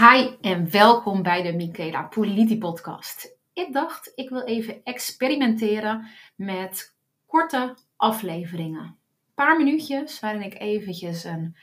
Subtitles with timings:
[0.00, 3.36] Hi en welkom bij de Michaela Politi podcast.
[3.52, 6.94] Ik dacht, ik wil even experimenteren met
[7.26, 8.82] korte afleveringen.
[8.82, 11.56] Een paar minuutjes waarin ik eventjes een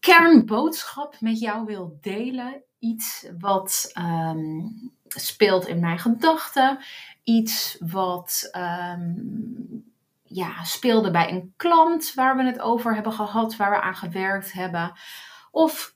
[0.00, 2.62] kernboodschap met jou wil delen.
[2.78, 4.60] Iets wat ehm,
[5.06, 6.78] speelt in mijn gedachten.
[7.22, 9.12] Iets wat ehm,
[10.22, 14.52] ja, speelde bij een klant waar we het over hebben gehad, waar we aan gewerkt
[14.52, 14.92] hebben.
[15.50, 15.94] Of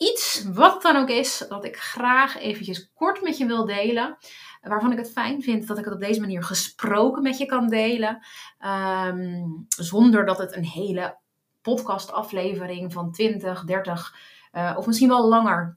[0.00, 4.16] iets, wat dan ook is, dat ik graag eventjes kort met je wil delen.
[4.62, 7.68] Waarvan ik het fijn vind dat ik het op deze manier gesproken met je kan
[7.68, 8.26] delen.
[8.58, 11.18] Ehm, zonder dat het een hele
[11.62, 14.14] podcastaflevering van 20, 30
[14.52, 15.76] uh, of misschien wel langer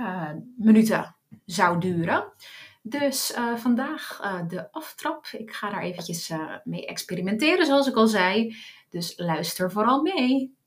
[0.00, 2.32] uh, minuten zou duren.
[2.82, 5.26] Dus uh, vandaag de aftrap.
[5.32, 6.32] Ik ga daar eventjes
[6.64, 8.56] mee experimenteren, zoals ik al zei.
[8.88, 10.58] Dus luister vooral mee.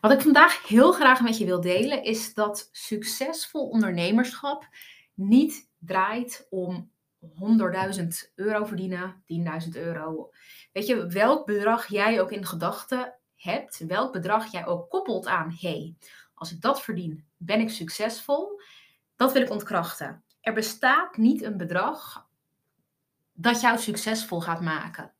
[0.00, 4.68] Wat ik vandaag heel graag met je wil delen is dat succesvol ondernemerschap
[5.14, 6.90] niet draait om
[7.24, 9.22] 100.000 euro verdienen,
[9.64, 10.30] 10.000 euro.
[10.72, 15.56] Weet je, welk bedrag jij ook in gedachten hebt, welk bedrag jij ook koppelt aan,
[15.60, 15.96] hey,
[16.34, 18.60] als ik dat verdien, ben ik succesvol.
[19.16, 20.24] Dat wil ik ontkrachten.
[20.40, 22.26] Er bestaat niet een bedrag
[23.32, 25.14] dat jou succesvol gaat maken.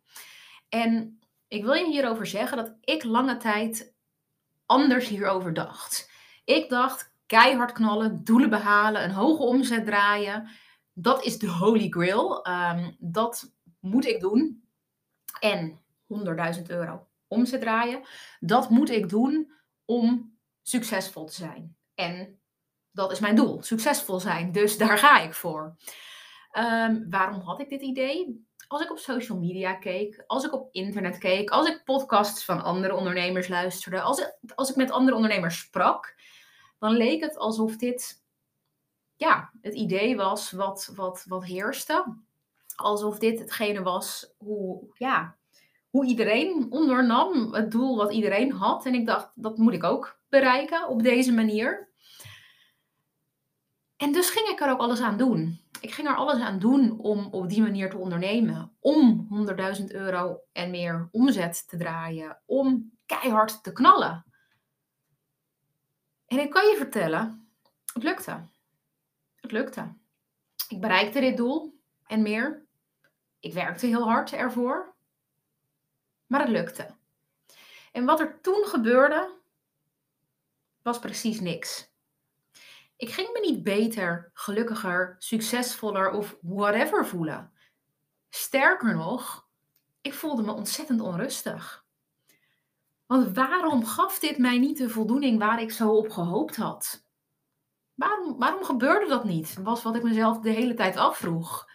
[0.69, 1.19] En
[1.49, 3.97] ik wil je hierover zeggen dat ik lange tijd
[4.69, 6.11] anders hierover dacht.
[6.45, 10.49] Ik dacht, keihard knallen, doelen behalen, een hoge omzet draaien.
[10.93, 12.47] Dat is de holy grail.
[12.49, 14.69] Um, dat moet ik doen.
[15.41, 15.81] En
[16.57, 18.03] 100.000 euro omzet draaien.
[18.41, 19.53] Dat moet ik doen
[19.85, 21.77] om succesvol te zijn.
[21.95, 22.41] En
[22.91, 24.53] dat is mijn doel, succesvol zijn.
[24.53, 25.77] Dus daar ga ik voor.
[26.53, 28.47] Um, waarom had ik dit idee?
[28.69, 32.63] Als ik op social media keek, als ik op internet keek, als ik podcasts van
[32.63, 36.15] andere ondernemers luisterde, als ik, als ik met andere ondernemers sprak,
[36.79, 38.27] dan leek het alsof dit
[39.19, 42.17] ja, het idee was wat, wat, wat heerste.
[42.77, 45.37] Alsof dit hetgene was hoe, ja,
[45.91, 48.87] hoe iedereen ondernam, het doel wat iedereen had.
[48.87, 51.89] En ik dacht, dat moet ik ook bereiken op deze manier.
[53.97, 55.61] En dus ging ik er ook alles aan doen.
[55.81, 58.77] Ik ging er alles aan doen om op die manier te ondernemen.
[58.81, 59.29] Om
[59.79, 62.41] 100.000 euro en meer omzet te draaien.
[62.47, 64.25] Om keihard te knallen.
[66.27, 67.49] En ik kan je vertellen,
[67.93, 68.47] het lukte.
[69.37, 69.93] Het lukte.
[70.69, 72.67] Ik bereikte dit doel en meer.
[73.41, 74.95] Ik werkte heel hard ervoor.
[76.27, 76.97] Maar het lukte.
[77.93, 79.37] En wat er toen gebeurde,
[80.83, 81.88] was precies niks.
[82.99, 87.53] Ik ging me niet beter, gelukkiger, succesvoller of whatever voelen.
[88.29, 89.49] Sterker nog,
[90.01, 91.87] ik voelde me ontzettend onrustig.
[93.07, 97.07] Want waarom gaf dit mij niet de voldoening waar ik zo op gehoopt had?
[97.95, 99.57] Waarom, waarom gebeurde dat niet?
[99.63, 101.71] Was wat ik mezelf de hele tijd afvroeg.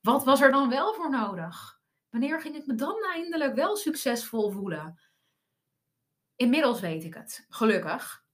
[0.00, 1.80] Wat was er dan wel voor nodig?
[2.10, 5.00] Wanneer ging ik me dan eindelijk wel succesvol voelen?
[6.36, 8.26] Inmiddels weet ik het, gelukkig.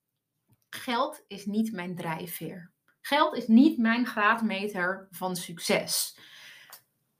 [0.74, 2.72] Geld is niet mijn drijfveer.
[3.00, 6.18] Geld is niet mijn graadmeter van succes.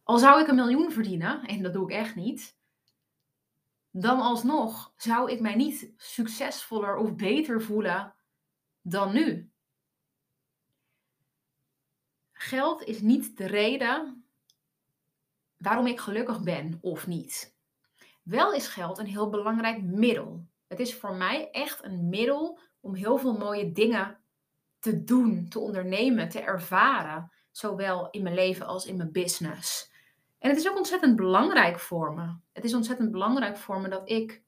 [0.02, 2.56] Al zou ik een miljoen verdienen, en dat doe ik echt niet,
[3.90, 8.14] dan alsnog zou ik mij niet succesvoller of beter voelen
[8.82, 9.52] dan nu.
[12.32, 14.26] Geld is niet de reden
[15.56, 17.56] waarom ik gelukkig ben of niet.
[18.22, 20.46] Wel is geld een heel belangrijk middel.
[20.66, 24.18] Het is voor mij echt een middel om heel veel mooie dingen
[24.78, 27.32] te doen, te ondernemen, te ervaren.
[27.50, 29.92] Zowel in mijn leven als in mijn business.
[30.38, 32.34] En het is ook ontzettend belangrijk voor me.
[32.52, 34.42] Het is ontzettend belangrijk voor me dat ik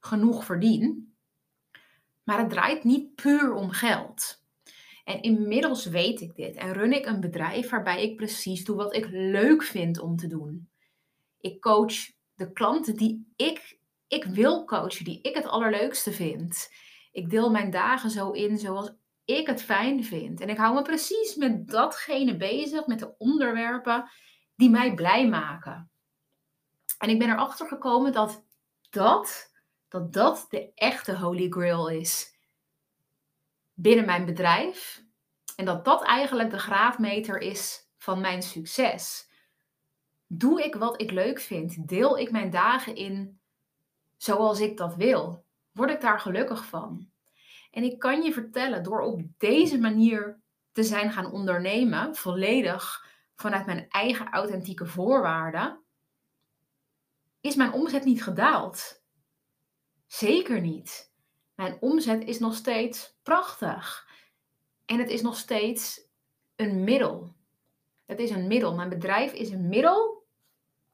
[0.00, 1.14] genoeg verdien.
[2.24, 4.42] Maar het draait niet puur om geld.
[5.04, 8.94] En inmiddels weet ik dit en run ik een bedrijf waarbij ik precies doe wat
[8.94, 10.68] ik leuk vind om te doen.
[11.40, 11.94] Ik coach
[12.34, 16.70] de klanten die ik, ik wil coachen, die ik het allerleukste vind.
[17.18, 18.92] Ik deel mijn dagen zo in zoals
[19.24, 20.40] ik het fijn vind.
[20.40, 24.10] En ik hou me precies met datgene bezig, met de onderwerpen
[24.54, 25.90] die mij blij maken.
[26.98, 28.44] En ik ben erachter gekomen dat
[28.90, 29.52] dat,
[29.88, 32.38] dat dat de echte holy grail is
[33.74, 35.02] binnen mijn bedrijf.
[35.56, 39.30] En dat dat eigenlijk de graadmeter is van mijn succes.
[40.26, 41.88] Doe ik wat ik leuk vind?
[41.88, 43.40] Deel ik mijn dagen in
[44.16, 45.46] zoals ik dat wil?
[45.78, 47.07] word ik daar gelukkig van.
[47.78, 50.40] En ik kan je vertellen, door op deze manier
[50.72, 55.80] te zijn gaan ondernemen, volledig vanuit mijn eigen authentieke voorwaarden,
[57.40, 59.02] is mijn omzet niet gedaald.
[60.06, 61.12] Zeker niet.
[61.54, 64.08] Mijn omzet is nog steeds prachtig.
[64.84, 66.00] En het is nog steeds
[66.56, 67.34] een middel.
[68.06, 68.74] Het is een middel.
[68.74, 70.26] Mijn bedrijf is een middel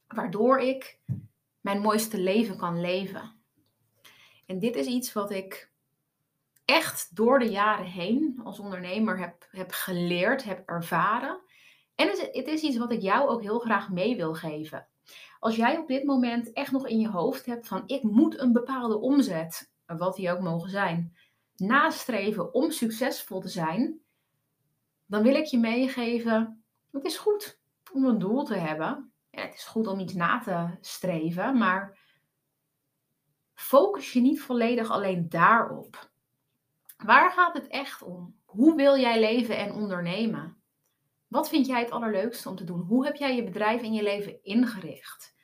[0.06, 0.98] waardoor ik
[1.60, 3.40] mijn mooiste leven kan leven.
[4.46, 5.72] En dit is iets wat ik
[6.64, 11.40] echt door de jaren heen als ondernemer heb, heb geleerd, heb ervaren.
[11.94, 14.88] En het, is iets wat ik jou ook heel graag mee wil geven.
[15.38, 18.52] Als jij op dit moment echt nog in je hoofd hebt van ik moet een
[18.52, 21.16] bepaalde omzet, wat die ook mogen zijn,
[21.56, 24.00] nastreven om succesvol te zijn,
[25.06, 27.60] dan wil ik je meegeven, het is goed
[27.92, 29.12] om een doel te hebben.
[29.30, 31.98] Ja, het is goed om iets na te streven, maar
[33.54, 36.12] focus je niet volledig alleen daarop.
[37.04, 38.36] Waar gaat het echt om?
[38.44, 40.56] Hoe wil jij leven en ondernemen?
[41.26, 42.80] Wat vind jij het allerleukste om te doen?
[42.80, 45.34] Hoe heb jij je bedrijf en je leven ingericht?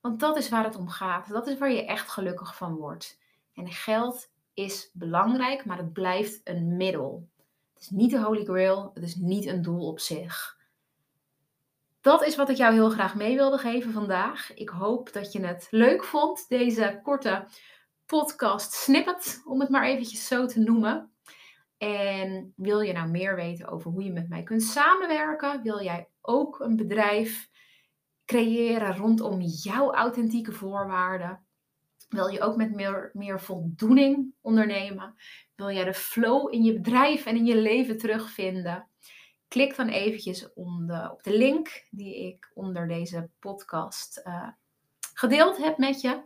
[0.00, 1.28] Want dat is waar het om gaat.
[1.28, 3.20] Dat is waar je echt gelukkig van wordt.
[3.54, 7.28] En geld is belangrijk, maar het blijft een middel.
[7.74, 10.58] Het is niet de holy grail, het is niet een doel op zich.
[12.00, 14.54] Dat is wat ik jou heel graag mee wilde geven vandaag.
[14.54, 17.46] Ik hoop dat je het leuk vond, deze korte
[18.10, 21.12] podcast snippet, om het maar eventjes zo te noemen.
[21.78, 25.62] En wil je nou meer weten over hoe je met mij kunt samenwerken?
[25.62, 27.48] Wil jij ook een bedrijf
[28.24, 31.44] creëren rondom jouw authentieke voorwaarden?
[32.08, 35.14] Wil je ook met meer, meer voldoening ondernemen?
[35.56, 38.88] Wil jij de flow in je bedrijf en in je leven terugvinden?
[39.48, 44.48] Klik dan eventjes op de link die ik onder deze podcast uh,
[45.14, 46.22] gedeeld heb met je.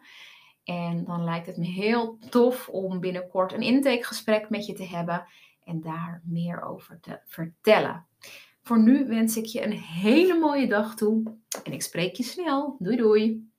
[0.64, 5.26] En dan lijkt het me heel tof om binnenkort een intakegesprek met je te hebben
[5.64, 8.06] en daar meer over te vertellen.
[8.62, 12.76] Voor nu wens ik je een hele mooie dag toe en ik spreek je snel.
[12.78, 13.52] Doei doei!